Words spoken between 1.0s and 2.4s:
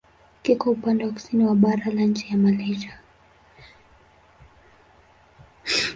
wa kusini wa bara la nchi ya